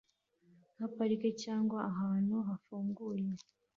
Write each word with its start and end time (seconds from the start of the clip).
nka 0.75 0.87
parike 0.95 1.29
cyangwa 1.43 1.77
ahantu 1.91 2.35
hafunguye 2.47 3.27